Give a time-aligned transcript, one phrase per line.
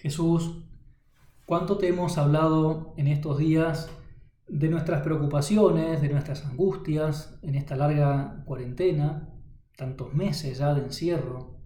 [0.00, 0.64] Jesús,
[1.44, 3.90] ¿cuánto te hemos hablado en estos días
[4.48, 9.28] de nuestras preocupaciones, de nuestras angustias en esta larga cuarentena,
[9.76, 11.58] tantos meses ya de encierro?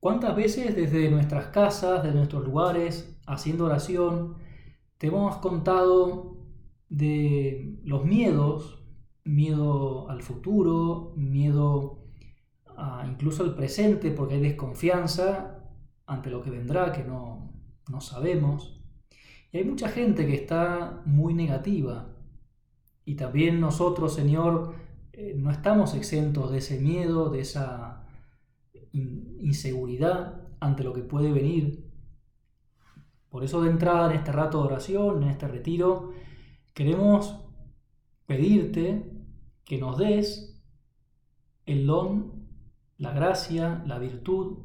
[0.00, 4.36] ¿Cuántas veces desde nuestras casas, de nuestros lugares, haciendo oración,
[4.96, 6.38] te hemos contado
[6.88, 8.82] de los miedos,
[9.24, 11.98] miedo al futuro, miedo
[13.06, 15.58] incluso al presente porque hay desconfianza
[16.06, 17.41] ante lo que vendrá que no,
[17.88, 18.80] no sabemos.
[19.50, 22.16] Y hay mucha gente que está muy negativa.
[23.04, 24.74] Y también nosotros, Señor,
[25.12, 28.06] eh, no estamos exentos de ese miedo, de esa
[28.92, 31.90] inseguridad ante lo que puede venir.
[33.28, 36.12] Por eso de entrada en este rato de oración, en este retiro,
[36.74, 37.40] queremos
[38.26, 39.10] pedirte
[39.64, 40.62] que nos des
[41.66, 42.46] el don,
[42.98, 44.58] la gracia, la virtud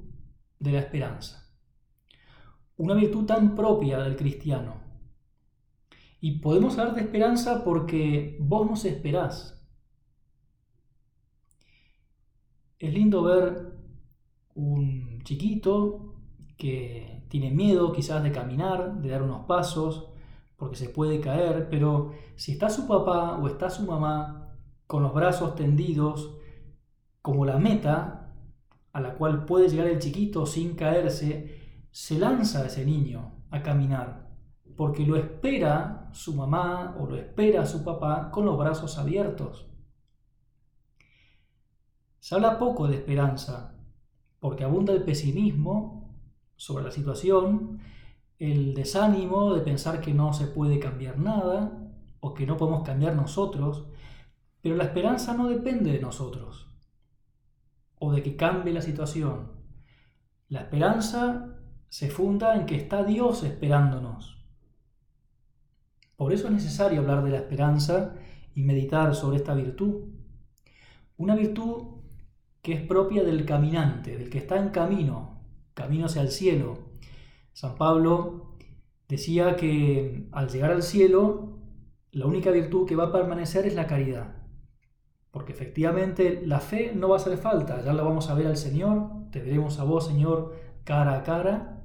[0.60, 1.47] de la esperanza.
[2.78, 4.76] Una virtud tan propia del cristiano.
[6.20, 9.54] Y podemos hablar de esperanza porque vos nos esperás.
[12.80, 13.74] Es lindo ver
[14.54, 16.16] un chiquito
[16.58, 20.10] que tiene miedo quizás de caminar, de dar unos pasos,
[20.56, 25.14] porque se puede caer, pero si está su papá o está su mamá con los
[25.14, 26.36] brazos tendidos
[27.22, 28.34] como la meta,
[28.92, 31.67] a la cual puede llegar el chiquito sin caerse,
[31.98, 34.30] se lanza ese niño a caminar,
[34.76, 39.66] porque lo espera su mamá o lo espera su papá con los brazos abiertos.
[42.20, 43.74] Se habla poco de esperanza,
[44.40, 46.16] porque abunda el pesimismo
[46.56, 47.80] sobre la situación,
[48.38, 53.16] el desánimo de pensar que no se puede cambiar nada o que no podemos cambiar
[53.16, 53.88] nosotros,
[54.62, 56.70] pero la esperanza no depende de nosotros
[57.98, 59.52] o de que cambie la situación.
[60.48, 61.57] La esperanza
[61.90, 64.38] se funda en que está Dios esperándonos.
[66.16, 68.16] Por eso es necesario hablar de la esperanza
[68.56, 70.06] y meditar sobre esta virtud.
[71.18, 71.98] Una virtud
[72.62, 75.42] que es propia del caminante, del que está en camino,
[75.74, 76.80] camino hacia el cielo.
[77.54, 78.58] San Pablo
[79.08, 81.60] decía que al llegar al cielo,
[82.12, 84.36] la única virtud que va a permanecer es la caridad.
[85.32, 88.58] Porque efectivamente la fe no va a hacer falta, ya la vamos a ver al
[88.58, 91.77] Señor, te veremos a vos, Señor, cara a cara.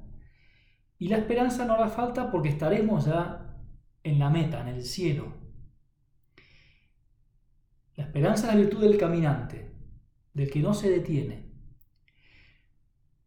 [0.99, 3.57] Y la esperanza no hará falta porque estaremos ya
[4.03, 5.33] en la meta, en el cielo.
[7.95, 9.75] La esperanza es la virtud del caminante,
[10.33, 11.51] del que no se detiene.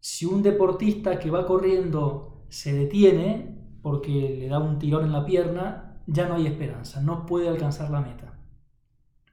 [0.01, 5.25] Si un deportista que va corriendo se detiene porque le da un tirón en la
[5.25, 8.39] pierna, ya no hay esperanza, no puede alcanzar la meta.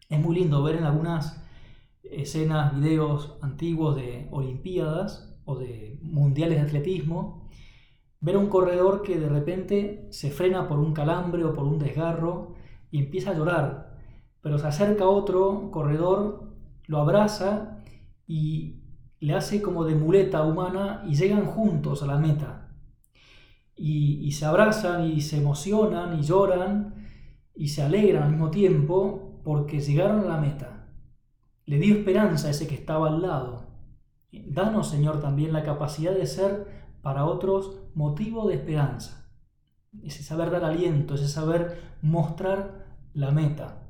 [0.09, 1.43] Es muy lindo ver en algunas
[2.03, 7.49] escenas, videos antiguos de Olimpiadas o de mundiales de atletismo,
[8.23, 11.77] ver a un corredor que de repente se frena por un calambre o por un
[11.77, 12.55] desgarro
[12.89, 13.97] y empieza a llorar,
[14.39, 16.53] pero se acerca otro corredor,
[16.87, 17.83] lo abraza
[18.25, 18.79] y
[19.19, 22.69] le hace como de muleta humana y llegan juntos a la meta.
[23.75, 27.09] Y, y se abrazan y se emocionan y lloran
[27.53, 30.87] y se alegran al mismo tiempo porque llegaron a la meta.
[31.65, 33.63] Le dio esperanza a ese que estaba al lado.
[34.31, 39.29] Danos, Señor, también la capacidad de ser para otros motivo de esperanza.
[40.03, 43.89] Ese saber dar aliento, ese saber mostrar la meta.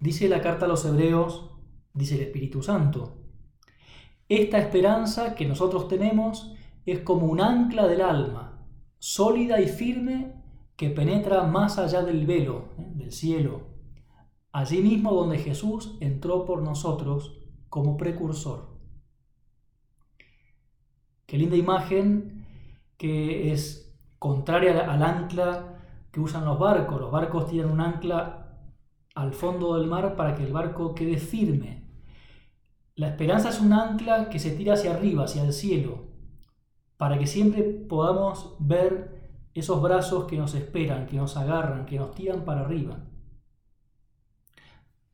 [0.00, 1.50] Dice la carta a los hebreos,
[1.94, 3.22] dice el Espíritu Santo,
[4.28, 6.52] esta esperanza que nosotros tenemos
[6.84, 8.66] es como un ancla del alma,
[8.98, 10.34] sólida y firme
[10.76, 12.90] que penetra más allá del velo, ¿eh?
[12.94, 13.62] del cielo,
[14.52, 17.38] allí mismo donde Jesús entró por nosotros
[17.68, 18.76] como precursor.
[21.26, 22.35] Qué linda imagen
[22.96, 25.78] que es contraria al ancla
[26.10, 27.00] que usan los barcos.
[27.00, 28.46] Los barcos tienen un ancla
[29.14, 31.84] al fondo del mar para que el barco quede firme.
[32.94, 36.06] La esperanza es un ancla que se tira hacia arriba, hacia el cielo,
[36.96, 39.16] para que siempre podamos ver
[39.52, 43.04] esos brazos que nos esperan, que nos agarran, que nos tiran para arriba.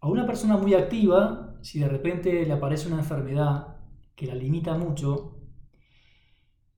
[0.00, 3.76] A una persona muy activa, si de repente le aparece una enfermedad
[4.16, 5.41] que la limita mucho,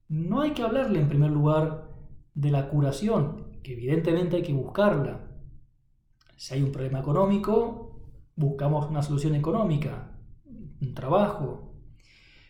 [0.07, 1.89] no hay que hablarle en primer lugar
[2.33, 5.27] de la curación, que evidentemente hay que buscarla.
[6.37, 8.01] Si hay un problema económico,
[8.35, 10.11] buscamos una solución económica,
[10.45, 11.73] un trabajo.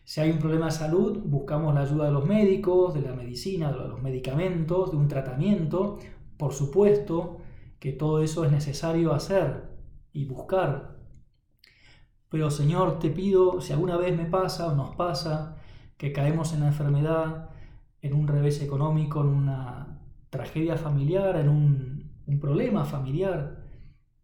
[0.03, 3.71] Si hay un problema de salud, buscamos la ayuda de los médicos, de la medicina,
[3.71, 5.99] de los medicamentos, de un tratamiento.
[6.37, 7.37] Por supuesto
[7.79, 9.69] que todo eso es necesario hacer
[10.11, 10.97] y buscar.
[12.29, 15.57] Pero Señor, te pido, si alguna vez me pasa o nos pasa,
[15.97, 17.49] que caemos en la enfermedad,
[18.01, 22.05] en un revés económico, en una tragedia familiar, en un,
[22.41, 23.63] problema familiar,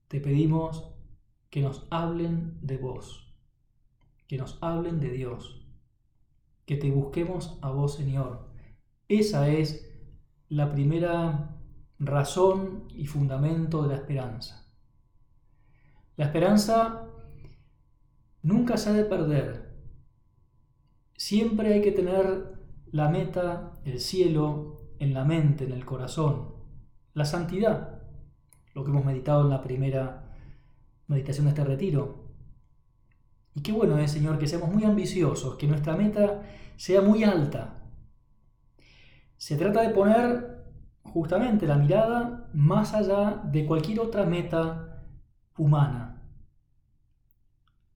[0.07, 0.93] te pedimos
[1.49, 3.33] que nos hablen de vos,
[4.27, 5.65] que nos hablen de Dios,
[6.65, 8.49] que te busquemos a vos, Señor.
[9.07, 9.89] Esa es
[10.49, 11.57] la primera
[11.99, 14.61] razón y fundamento de la esperanza.
[16.17, 17.07] La esperanza
[18.41, 19.60] nunca se ha de perder.
[21.23, 22.55] Siempre hay que tener
[22.91, 26.55] la meta, el cielo, en la mente, en el corazón.
[27.13, 28.01] La santidad,
[28.73, 30.33] lo que hemos meditado en la primera
[31.05, 32.33] meditación de este retiro.
[33.53, 36.41] Y qué bueno es, Señor, que seamos muy ambiciosos, que nuestra meta
[36.75, 37.83] sea muy alta.
[39.37, 40.73] Se trata de poner
[41.03, 45.05] justamente la mirada más allá de cualquier otra meta
[45.55, 46.23] humana.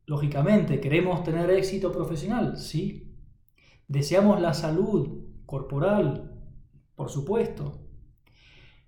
[0.05, 3.04] Lógicamente, queremos tener éxito profesional, sí.
[3.87, 6.31] Deseamos la salud corporal,
[6.95, 7.81] por supuesto.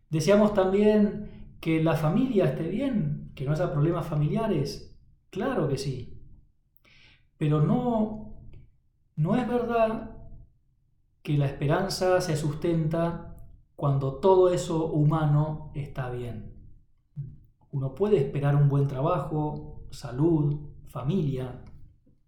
[0.09, 4.97] Deseamos también que la familia esté bien, que no haya problemas familiares,
[5.29, 6.21] claro que sí.
[7.37, 8.35] Pero no,
[9.15, 10.15] no es verdad
[11.21, 13.35] que la esperanza se sustenta
[13.75, 16.53] cuando todo eso humano está bien.
[17.71, 21.63] Uno puede esperar un buen trabajo, salud, familia,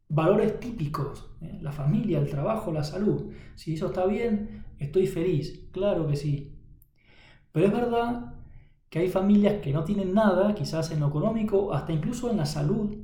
[0.10, 1.60] valores típicos, ¿eh?
[1.62, 3.32] la familia, el trabajo, la salud.
[3.56, 6.60] Si eso está bien, estoy feliz, claro que sí.
[7.52, 8.34] Pero es verdad
[8.90, 12.46] que hay familias que no tienen nada, quizás en lo económico, hasta incluso en la
[12.46, 12.98] salud,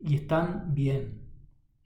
[0.00, 1.28] y están bien,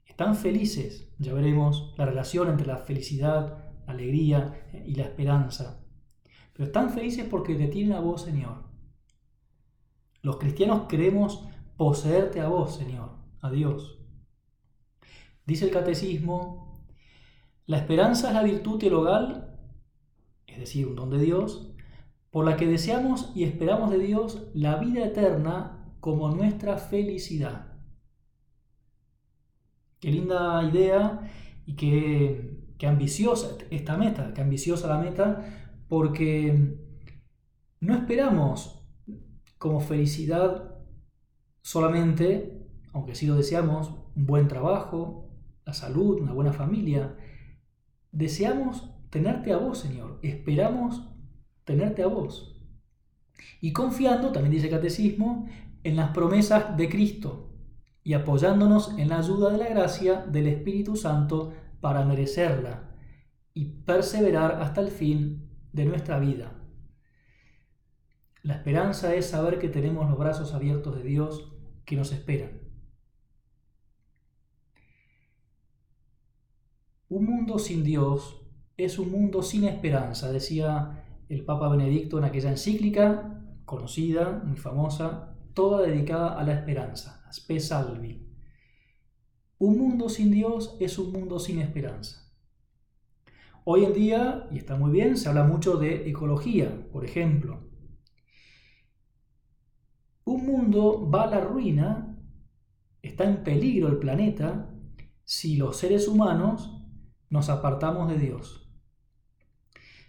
[0.05, 1.11] están felices.
[1.17, 3.57] Ya veremos la relación entre la felicidad,
[3.87, 5.83] la alegría eh, y la esperanza.
[6.53, 8.65] Pero están felices porque te tienen a vos, Señor.
[10.21, 14.02] Los cristianos queremos poseerte a vos, Señor, a Dios.
[15.45, 16.83] Dice el catecismo,
[17.65, 19.57] la esperanza es la virtud teologal,
[20.47, 21.73] es decir, un don de Dios,
[22.29, 27.73] por la que deseamos y esperamos de Dios la vida eterna como nuestra felicidad.
[29.99, 31.31] Qué linda idea
[31.65, 35.45] y qué, qué ambiciosa esta meta, qué ambiciosa la meta,
[35.87, 36.77] porque
[37.79, 38.83] no esperamos
[39.57, 40.75] como felicidad
[41.61, 45.22] solamente, aunque sí lo deseamos, un buen trabajo,
[45.73, 47.15] salud, una buena familia.
[48.11, 50.19] Deseamos tenerte a vos, Señor.
[50.21, 51.07] Esperamos
[51.63, 52.61] tenerte a vos.
[53.61, 55.47] Y confiando, también dice el Catecismo,
[55.83, 57.51] en las promesas de Cristo
[58.03, 62.91] y apoyándonos en la ayuda de la gracia del Espíritu Santo para merecerla
[63.53, 66.59] y perseverar hasta el fin de nuestra vida.
[68.41, 71.53] La esperanza es saber que tenemos los brazos abiertos de Dios
[71.85, 72.62] que nos esperan.
[77.13, 78.41] Un mundo sin Dios
[78.75, 85.37] es un mundo sin esperanza, decía el Papa Benedicto en aquella encíclica conocida, muy famosa,
[85.53, 88.27] toda dedicada a la esperanza, Spe Salvi.
[89.59, 92.33] Un mundo sin Dios es un mundo sin esperanza.
[93.63, 97.59] Hoy en día, y está muy bien, se habla mucho de ecología, por ejemplo.
[100.25, 102.17] Un mundo va a la ruina,
[103.03, 104.73] está en peligro el planeta,
[105.25, 106.79] si los seres humanos
[107.33, 108.69] nos apartamos de Dios.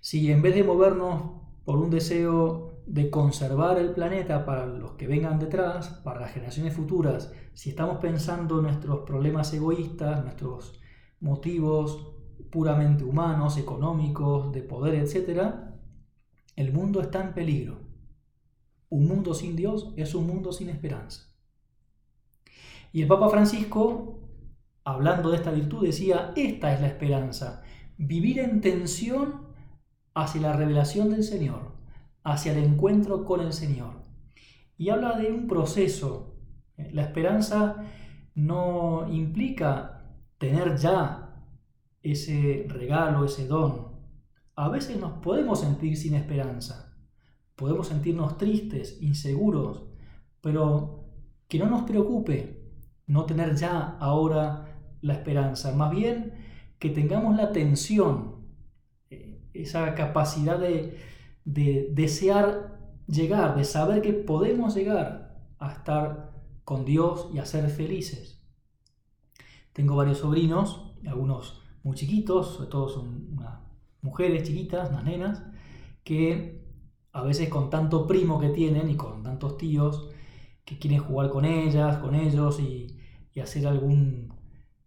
[0.02, 5.06] Si en vez de movernos por un deseo de conservar el planeta para los que
[5.06, 10.78] vengan detrás, para las generaciones futuras, si estamos pensando en nuestros problemas egoístas, nuestros
[11.20, 12.12] motivos
[12.50, 15.54] puramente humanos, económicos, de poder, etc.,
[16.56, 17.78] el mundo está en peligro.
[18.90, 21.34] Un mundo sin Dios es un mundo sin esperanza.
[22.92, 24.13] Y el Papa Francisco,
[24.84, 27.62] hablando de esta virtud, decía, esta es la esperanza,
[27.96, 29.48] vivir en tensión
[30.14, 31.72] hacia la revelación del Señor,
[32.22, 34.02] hacia el encuentro con el Señor.
[34.76, 36.36] Y habla de un proceso.
[36.76, 37.84] La esperanza
[38.34, 40.04] no implica
[40.38, 41.24] tener ya
[42.02, 43.94] ese regalo, ese don.
[44.56, 46.96] A veces nos podemos sentir sin esperanza,
[47.56, 49.84] podemos sentirnos tristes, inseguros,
[50.40, 51.08] pero
[51.48, 52.64] que no nos preocupe
[53.06, 54.73] no tener ya ahora
[55.04, 56.32] la esperanza, más bien
[56.78, 58.36] que tengamos la atención
[59.52, 60.98] esa capacidad de,
[61.44, 66.32] desear llegar, de saber que podemos llegar a estar
[66.64, 68.42] con Dios y a ser felices.
[69.74, 73.60] Tengo varios sobrinos, algunos muy chiquitos, sobre todo son unas
[74.00, 75.42] mujeres chiquitas, unas nenas,
[76.02, 76.64] que
[77.12, 80.08] a veces con tanto primo que tienen y con tantos tíos,
[80.64, 82.98] que quieren jugar con ellas, con ellos y,
[83.40, 84.32] hacer algún,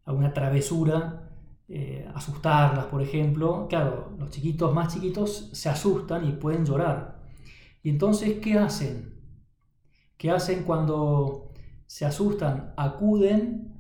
[0.08, 1.30] alguna travesura,
[1.68, 3.68] eh, asustarlas, por ejemplo.
[3.70, 7.22] Claro, los chiquitos más chiquitos se asustan y pueden llorar.
[7.84, 9.22] Y entonces, ¿qué hacen?
[10.18, 11.52] ¿Qué hacen cuando
[11.86, 12.74] se asustan?
[12.78, 13.76] Acuden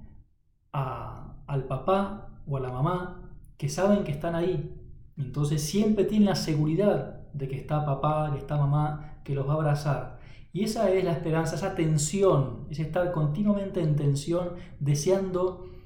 [0.73, 4.75] al papá o a la mamá que saben que están ahí.
[5.17, 9.53] Entonces siempre tienen la seguridad de que está papá, que está mamá, que los va
[9.53, 10.19] a abrazar.
[10.51, 15.76] Y esa es la esperanza, esa tensión, es estar continuamente en tensión, deseando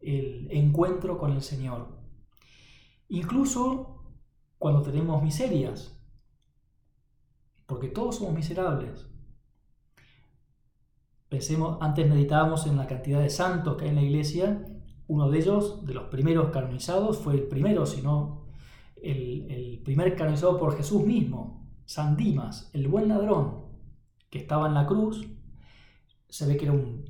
[0.00, 1.88] el encuentro con el Señor.
[3.08, 4.00] Incluso
[4.58, 5.98] cuando tenemos miserias,
[7.66, 9.06] porque todos somos miserables.
[11.28, 14.66] Pensemos, antes meditábamos en la cantidad de santos que hay en la iglesia,
[15.06, 18.46] uno de ellos, de los primeros canonizados, fue el primero, si no
[18.96, 23.66] el, el primer canonizado por Jesús mismo, San Dimas, el buen ladrón,
[24.28, 25.26] que estaba en la cruz,
[26.28, 27.04] se ve que era un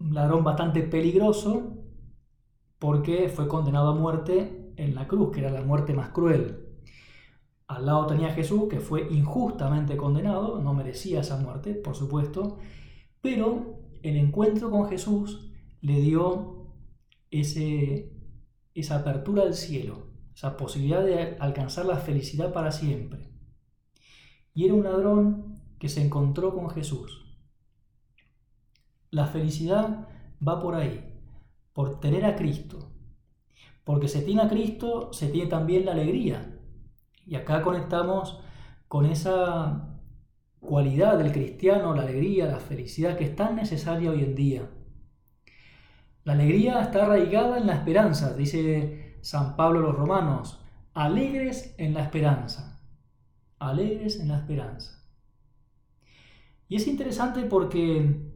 [0.00, 1.79] ladrón bastante peligroso
[2.80, 6.66] porque fue condenado a muerte en la cruz, que era la muerte más cruel.
[7.68, 12.58] Al lado tenía Jesús, que fue injustamente condenado, no merecía esa muerte, por supuesto,
[13.20, 16.72] pero el encuentro con Jesús le dio
[17.30, 18.12] ese,
[18.74, 23.30] esa apertura al cielo, esa posibilidad de alcanzar la felicidad para siempre.
[24.54, 27.38] Y era un ladrón que se encontró con Jesús.
[29.10, 30.08] La felicidad
[30.46, 31.09] va por ahí,
[31.72, 32.90] por tener a Cristo.
[33.84, 36.58] Porque se tiene a Cristo, se tiene también la alegría.
[37.26, 38.40] Y acá conectamos
[38.88, 39.98] con esa
[40.60, 44.70] cualidad del cristiano, la alegría, la felicidad que es tan necesaria hoy en día.
[46.24, 50.60] La alegría está arraigada en la esperanza, dice San Pablo a los romanos,
[50.92, 52.80] alegres en la esperanza,
[53.58, 55.02] alegres en la esperanza.
[56.68, 58.32] Y es interesante porque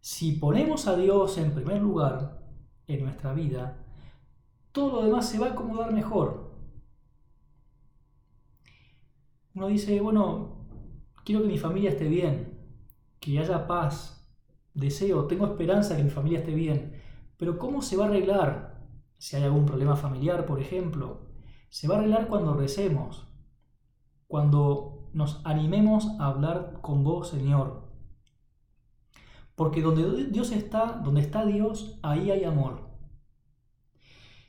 [0.00, 2.39] si ponemos a Dios en primer lugar
[2.94, 3.78] en nuestra vida,
[4.72, 6.50] todo lo demás se va a acomodar mejor.
[9.54, 10.66] Uno dice, bueno,
[11.24, 12.58] quiero que mi familia esté bien,
[13.18, 14.26] que haya paz,
[14.74, 17.00] deseo, tengo esperanza que mi familia esté bien,
[17.36, 18.80] pero ¿cómo se va a arreglar
[19.18, 21.26] si hay algún problema familiar, por ejemplo?
[21.68, 23.28] Se va a arreglar cuando recemos,
[24.26, 27.89] cuando nos animemos a hablar con vos, Señor.
[29.60, 32.88] Porque donde Dios está, donde está Dios, ahí hay amor.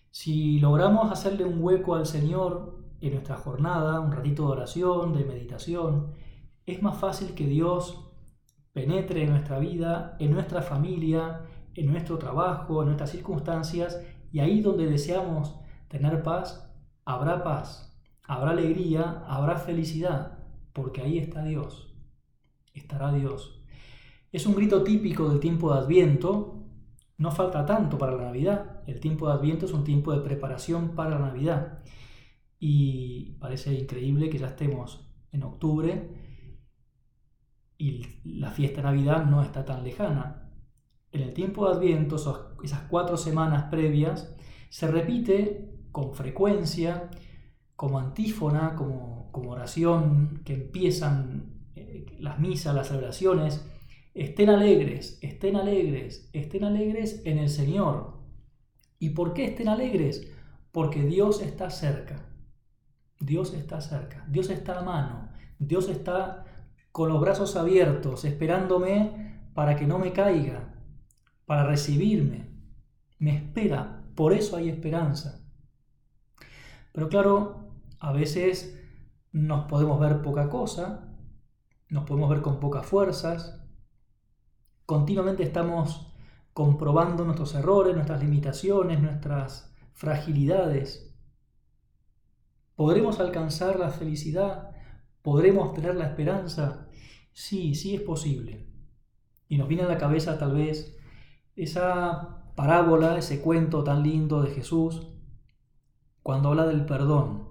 [0.10, 5.26] Si logramos hacerle un hueco al Señor en nuestra jornada, un ratito de oración, de
[5.26, 6.14] meditación,
[6.66, 8.10] es más fácil que Dios
[8.72, 11.42] penetre en nuestra vida, en nuestra familia,
[11.74, 14.02] en nuestro trabajo, en nuestras circunstancias,
[14.32, 20.40] y ahí donde deseamos tener paz, habrá paz, habrá alegría, habrá felicidad,
[20.72, 21.94] porque ahí está Dios,
[22.74, 23.61] estará Dios.
[24.32, 26.64] Es un grito típico del tiempo de Adviento,
[27.18, 30.96] no falta tanto para la Navidad, el tiempo de Adviento es un tiempo de preparación
[30.96, 31.80] para la Navidad.
[32.58, 36.10] Y parece increíble que ya estemos en octubre
[37.78, 40.50] y la fiesta de Navidad no está tan lejana.
[41.12, 42.16] En el tiempo de Adviento,
[42.64, 44.34] esas cuatro semanas previas,
[44.70, 47.10] se repite con frecuencia
[47.76, 53.66] como antífona, como, como oración que empiezan eh, las misas, las celebraciones,
[54.14, 58.20] estén alegres, estén alegres, estén alegres en el Señor.
[59.00, 60.32] ¿Y por qué estén alegres?
[60.72, 62.32] Porque Dios está cerca.
[63.22, 66.44] Dios está cerca, Dios está a mano, Dios está
[66.92, 70.74] con los brazos abiertos, esperándome para que no me caiga,
[71.46, 72.50] para recibirme.
[73.20, 75.46] Me espera, por eso hay esperanza.
[76.92, 78.78] Pero claro, a veces
[79.32, 81.16] nos podemos ver poca cosa,
[81.90, 83.61] nos podemos ver con pocas fuerzas,
[84.92, 86.12] continuamente estamos
[86.52, 91.16] comprobando nuestros errores, nuestras limitaciones, nuestras fragilidades.
[92.76, 94.72] ¿Podremos alcanzar la felicidad?
[95.22, 96.90] ¿Podremos tener la esperanza?
[97.32, 98.68] Sí, sí es posible.
[99.48, 100.98] Y nos viene a la cabeza tal vez
[101.56, 105.08] esa parábola, ese cuento tan lindo de Jesús,
[106.22, 107.48] cuando habla del perdón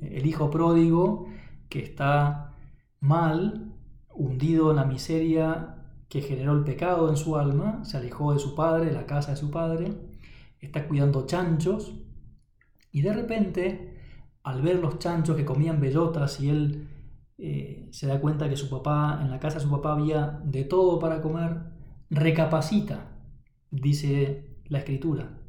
[0.00, 1.28] el hijo pródigo
[1.68, 2.56] que está
[2.98, 3.72] mal,
[4.12, 5.75] hundido en la miseria
[6.08, 9.32] que generó el pecado en su alma, se alejó de su padre, de la casa
[9.32, 9.92] de su padre,
[10.60, 11.94] está cuidando chanchos
[12.92, 13.98] y de repente,
[14.42, 16.88] al ver los chanchos que comían bellotas y él
[17.38, 20.64] eh, se da cuenta que su papá, en la casa de su papá había de
[20.64, 21.60] todo para comer,
[22.08, 23.18] recapacita,
[23.70, 25.42] dice la escritura.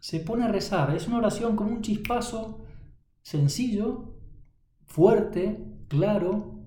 [0.00, 2.64] Se pone a rezar, es una oración con un chispazo
[3.20, 4.14] sencillo,
[4.86, 6.60] fuerte, claro,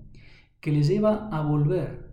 [0.60, 2.11] que le lleva a volver.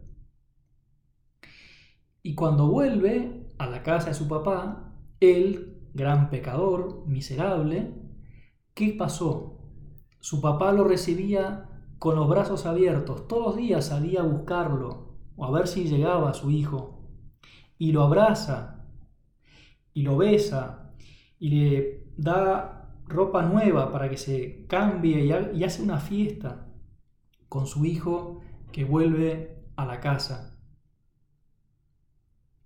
[2.22, 7.94] Y cuando vuelve a la casa de su papá, él, gran pecador, miserable,
[8.74, 9.62] ¿qué pasó?
[10.20, 15.46] Su papá lo recibía con los brazos abiertos, todos los días salía a buscarlo o
[15.46, 17.08] a ver si llegaba su hijo,
[17.78, 18.86] y lo abraza,
[19.94, 20.94] y lo besa,
[21.40, 26.68] y le da ropa nueva para que se cambie y hace una fiesta
[27.48, 30.49] con su hijo que vuelve a la casa.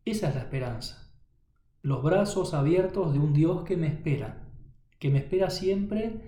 [0.05, 1.11] Esa es la esperanza.
[1.81, 4.47] Los brazos abiertos de un Dios que me espera,
[4.99, 6.21] que me espera siempre.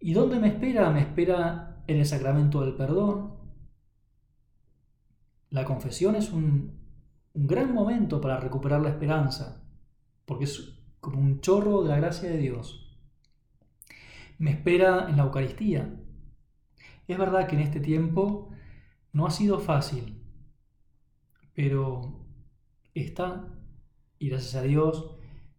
[0.00, 0.90] ¿Y dónde me espera?
[0.90, 3.34] Me espera en el sacramento del perdón.
[5.50, 6.78] La confesión es un,
[7.34, 9.62] un gran momento para recuperar la esperanza,
[10.24, 12.98] porque es como un chorro de la gracia de Dios.
[14.38, 15.94] Me espera en la Eucaristía.
[17.06, 18.50] Es verdad que en este tiempo
[19.12, 20.22] no ha sido fácil,
[21.54, 22.23] pero
[23.02, 23.48] está
[24.18, 25.10] y gracias a Dios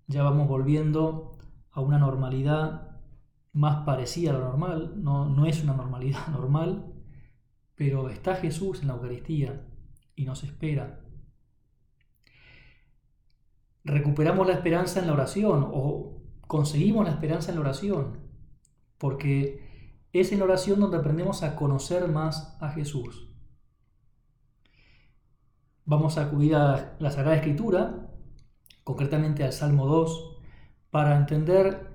[0.08, 1.38] ya vamos volviendo
[1.72, 3.00] a una normalidad
[3.54, 6.94] más parecida a lo normal, no, no es una normalidad normal,
[7.76, 9.66] pero está Jesús en la Eucaristía
[10.16, 11.02] y nos espera.
[13.84, 18.20] Recuperamos la esperanza en la oración o conseguimos la esperanza en la oración,
[18.98, 23.35] porque es en la oración donde aprendemos a conocer más a Jesús.
[25.88, 28.10] Vamos a acudir a la Sagrada Escritura,
[28.84, 30.40] concretamente al Salmo 2,
[30.90, 31.92] para entender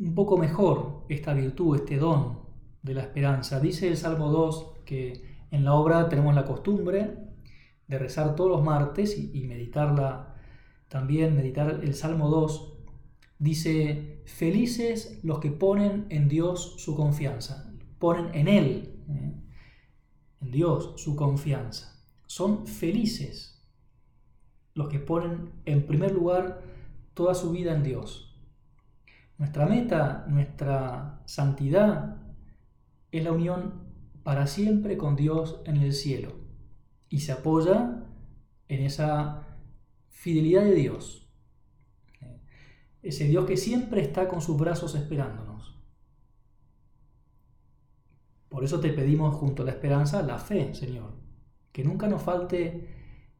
[0.00, 2.40] un poco mejor esta virtud, este don
[2.82, 3.60] de la esperanza.
[3.60, 7.16] Dice el Salmo 2 que en la obra tenemos la costumbre
[7.86, 10.34] de rezar todos los martes y, meditarla
[10.88, 12.72] también, meditar el Salmo 2.
[13.38, 19.04] Dice, felices los que ponen en Dios su confianza, ponen en Él.
[19.08, 19.43] ¿eh?
[20.50, 22.02] Dios, su confianza.
[22.26, 23.62] Son felices
[24.74, 26.62] los que ponen en primer lugar
[27.14, 28.36] toda su vida en Dios.
[29.38, 32.16] Nuestra meta, nuestra santidad
[33.12, 33.84] es la unión
[34.22, 36.32] para siempre con Dios en el cielo
[37.08, 38.04] y se apoya
[38.68, 39.46] en esa
[40.10, 41.28] fidelidad de Dios.
[43.02, 45.73] Ese Dios que siempre está con sus brazos esperándonos.
[48.64, 51.12] Por eso te pedimos junto a la esperanza la fe, Señor.
[51.70, 52.88] Que nunca nos falte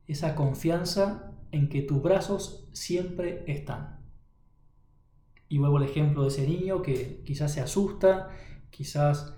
[0.07, 4.05] esa confianza en que tus brazos siempre están.
[5.49, 8.29] Y vuelvo al ejemplo de ese niño que quizás se asusta,
[8.69, 9.33] quizás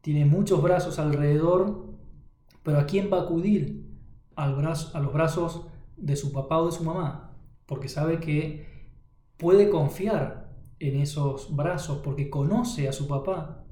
[0.00, 1.98] tiene muchos brazos alrededor,
[2.62, 3.86] pero ¿a quién va a acudir?
[4.34, 5.66] A los brazos
[5.98, 7.36] de su papá o de su mamá,
[7.66, 8.96] porque sabe que
[9.36, 13.66] puede confiar en esos brazos, porque conoce a su papá,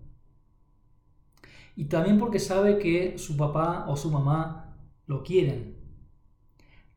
[1.76, 5.76] y también porque sabe que su papá o su mamá lo quieren.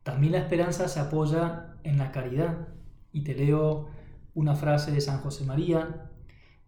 [0.02, 2.68] También la esperanza se apoya en la caridad.
[3.12, 3.90] Y te leo
[4.32, 6.10] una frase de San José María.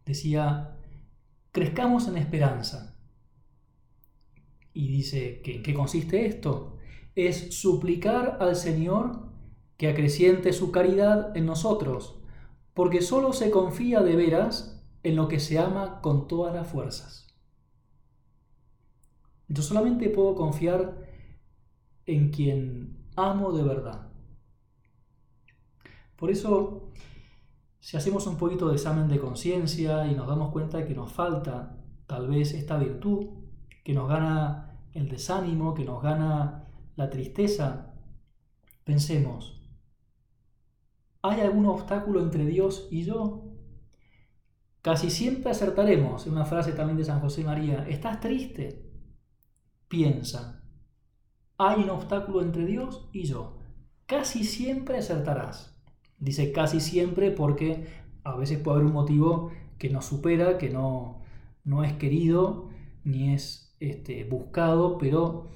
[0.05, 0.77] Decía,
[1.53, 2.99] crezcamos en esperanza.
[4.75, 6.77] Y dice, ¿en qué consiste esto?
[7.15, 9.31] Es suplicar al Señor
[9.79, 12.21] que acreciente su caridad en nosotros,
[12.75, 17.32] porque solo se confía de veras en lo que se ama con todas las fuerzas.
[19.53, 20.97] Yo solamente puedo confiar
[22.07, 24.09] en quien amo de verdad.
[26.17, 26.91] Por eso,
[27.79, 31.13] si hacemos un poquito de examen de conciencia y nos damos cuenta de que nos
[31.13, 33.27] falta tal vez esta virtud,
[33.85, 36.65] que nos gana el desánimo, que nos gana
[36.97, 37.93] la tristeza,
[38.85, 39.61] pensemos,
[41.21, 43.53] ¿hay algún obstáculo entre Dios y yo?
[44.81, 48.92] Casi siempre acertaremos, en una frase también de San José María, ¿estás triste?
[49.93, 50.65] Piensa,
[51.59, 53.59] hay un obstáculo entre Dios y yo.
[54.07, 55.79] Casi siempre acertarás.
[56.19, 57.89] Dice casi siempre porque
[58.25, 61.21] a veces puede haber un motivo que nos supera, que no,
[61.65, 62.71] no es querido
[63.05, 65.51] ni es este, buscado, pero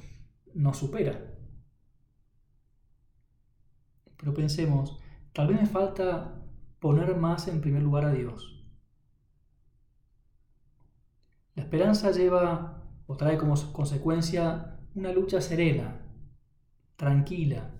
[0.52, 1.34] nos supera.
[4.18, 5.00] Pero pensemos,
[5.32, 6.42] tal vez me falta
[6.78, 8.66] poner más en primer lugar a Dios.
[11.54, 12.75] La esperanza lleva
[13.06, 16.00] o trae como consecuencia una lucha serena,
[16.96, 17.70] tranquila,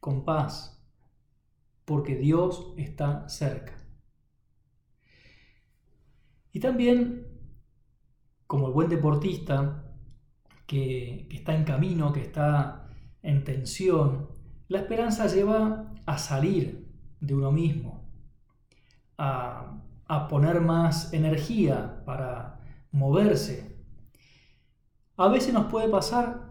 [0.00, 0.84] con paz,
[1.84, 3.72] porque Dios está cerca.
[6.52, 7.26] Y también,
[8.46, 9.94] como el buen deportista
[10.66, 12.88] que, está en camino, que está
[13.22, 14.30] en tensión,
[14.68, 16.88] la esperanza lleva a salir
[17.20, 18.10] de uno mismo,
[19.16, 22.60] a, a poner más energía para
[22.90, 23.75] moverse
[25.16, 26.46] a veces nos puede pasar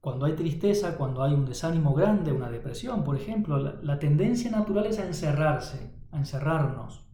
[0.00, 4.86] cuando hay tristeza, cuando hay un desánimo grande, una depresión, por ejemplo, la, tendencia natural
[4.86, 7.06] es a encerrarse, a encerrarnos,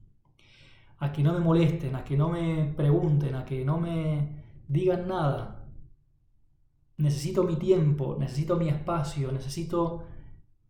[0.98, 5.06] a que no me molesten, a que no me pregunten, a que no me digan
[5.06, 5.68] nada.
[6.96, 10.02] Necesito mi tiempo, necesito mi espacio, necesito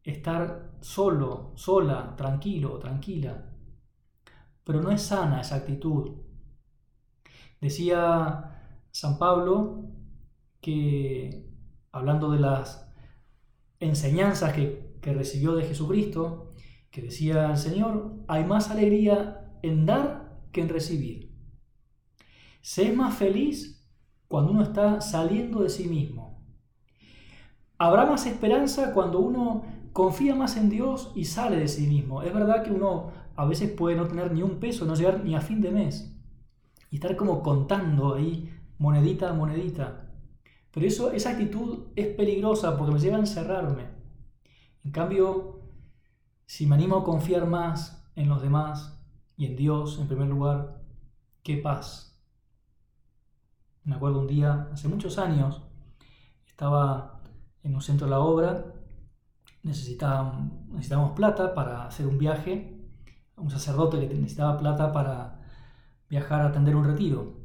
[0.04, 3.46] estar solo, sola, tranquilo, tranquila.
[4.62, 6.18] Pero no es sana esa actitud.
[7.62, 8.59] Decía
[8.90, 9.84] San Pablo
[10.60, 11.48] que
[11.92, 12.88] hablando de las
[13.78, 16.50] enseñanzas que, recibió de Jesucristo,
[16.90, 21.34] que decía el Señor, hay más alegría en dar que en recibir.
[22.60, 23.88] Se es más feliz
[24.28, 26.44] cuando uno está saliendo de sí mismo.
[27.78, 32.22] Habrá más esperanza cuando uno confía más en Dios y sale de sí mismo.
[32.22, 35.34] Es verdad que uno a veces puede no tener ni un peso, no llegar ni
[35.34, 36.14] a fin de mes
[36.90, 40.10] y estar como contando ahí monedita monedita.
[40.72, 43.84] Pero eso, esa actitud es peligrosa porque me lleva a encerrarme.
[44.84, 45.60] En cambio,
[46.46, 48.98] si me animo a confiar más en los demás
[49.36, 50.82] y en Dios en primer lugar,
[51.42, 52.18] qué paz.
[53.84, 55.62] Me acuerdo un día, hace muchos años,
[56.46, 57.20] estaba
[57.62, 58.74] en un centro de la obra,
[59.62, 62.80] necesitábamos, necesitábamos plata para hacer un viaje,
[63.36, 65.42] un sacerdote que necesitaba plata para
[66.08, 67.39] viajar a atender un retiro.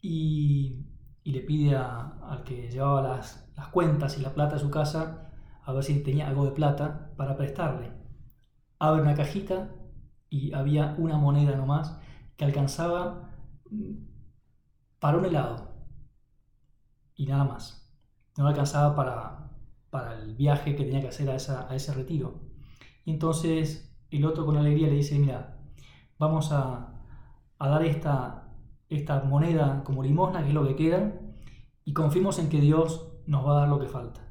[0.00, 0.86] Y
[1.24, 5.32] le pide al que llevaba las, cuentas y la plata de su casa
[5.64, 7.92] a ver si tenía algo de plata para prestarle.
[8.78, 9.74] Abre una cajita
[10.30, 11.98] y había una moneda nomás
[12.36, 13.30] que alcanzaba
[13.70, 13.94] mm,
[15.00, 15.74] para un helado
[17.14, 17.92] y nada más.
[18.36, 19.50] No alcanzaba para,
[19.90, 21.34] para el viaje que tenía que hacer a,
[21.68, 22.40] a ese retiro.
[23.04, 25.58] Y entonces el otro con alegría le dice, mira,
[26.18, 27.02] vamos a,
[27.58, 28.47] a dar esta,
[28.88, 31.20] esta moneda como limosna, que es lo que queda,
[31.84, 34.26] y confiemos en que Dios nos va a dar lo que falta.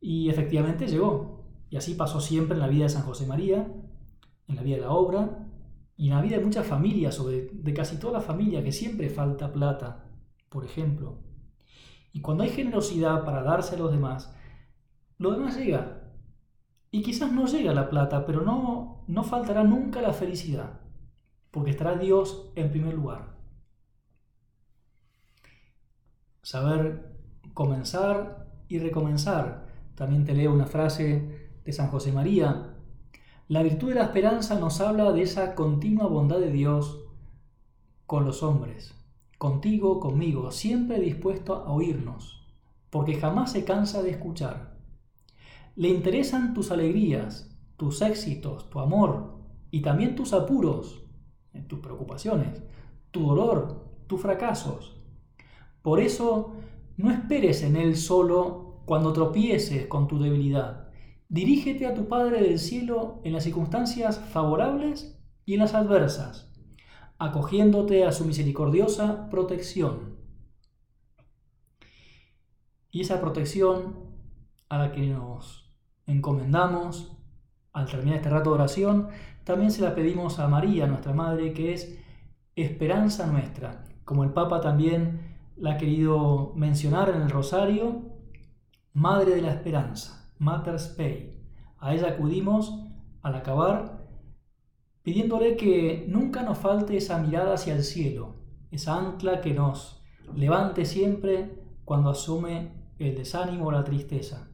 [0.00, 1.44] Y efectivamente llegó.
[1.70, 3.66] Y así pasó siempre en la vida de San José María,
[4.46, 5.48] en la vida de la obra,
[5.96, 9.08] y en la vida de muchas familias, o de, casi toda la familia, que siempre
[9.08, 10.04] falta plata,
[10.48, 11.18] por ejemplo.
[12.12, 14.34] Y cuando hay generosidad para darse a los demás,
[15.18, 16.02] lo demás llega.
[16.90, 20.80] Y quizás no llega la plata, pero no, no faltará nunca la felicidad,
[21.50, 23.33] porque estará Dios en primer lugar
[26.44, 27.16] saber
[27.54, 29.66] comenzar y recomenzar.
[29.94, 32.76] También te leo una frase de San José María.
[33.48, 37.00] La virtud de la esperanza nos habla de esa continua bondad de Dios
[38.06, 38.94] con los hombres,
[39.38, 42.46] contigo, conmigo, siempre dispuesto a oírnos,
[42.90, 44.78] porque jamás se cansa de escuchar.
[45.76, 49.38] Le interesan tus alegrías, tus éxitos, tu amor
[49.70, 51.02] y también tus apuros,
[51.68, 52.62] tus preocupaciones,
[53.10, 54.93] tu dolor, tus fracasos.
[55.84, 56.54] Por eso,
[56.96, 60.88] no esperes en Él solo cuando tropieces con tu debilidad.
[61.28, 66.50] Dirígete a tu Padre del cielo en las circunstancias favorables y en las adversas,
[67.18, 70.16] acogiéndote a su misericordiosa protección.
[72.90, 74.08] Y esa protección
[74.70, 75.70] a la que nos
[76.06, 77.14] encomendamos
[77.74, 79.08] al terminar este rato de oración,
[79.44, 81.98] también se la pedimos a María, nuestra Madre, que es
[82.56, 88.02] esperanza nuestra, como el Papa también la ha querido mencionar en el rosario,
[88.92, 91.40] Madre de la Esperanza, Mater Spei.
[91.78, 92.86] A ella acudimos
[93.22, 94.04] al acabar
[95.02, 98.36] pidiéndole que nunca nos falte esa mirada hacia el cielo,
[98.70, 100.02] esa ancla que nos
[100.34, 104.48] levante siempre cuando asume el desánimo o la tristeza.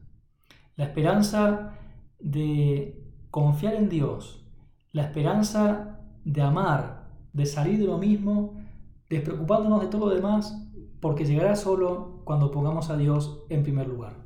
[0.75, 1.77] La esperanza
[2.19, 4.45] de confiar en Dios,
[4.91, 8.61] la esperanza de amar, de salir de lo mismo,
[9.09, 10.70] despreocupándonos de todo lo demás
[11.01, 14.20] porque llegará solo cuando pongamos a Dios en primer lugar.